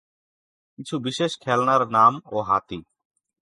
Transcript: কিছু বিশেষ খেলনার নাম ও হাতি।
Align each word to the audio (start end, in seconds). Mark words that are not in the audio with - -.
কিছু 0.75 0.95
বিশেষ 0.99 1.31
খেলনার 1.39 1.81
নাম 1.89 2.13
ও 2.31 2.37
হাতি। 2.41 2.79